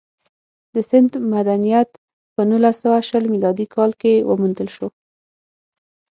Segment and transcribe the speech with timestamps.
[0.73, 1.89] د سند مدنیت
[2.33, 4.87] په نولس سوه شل میلادي کال کې وموندل شو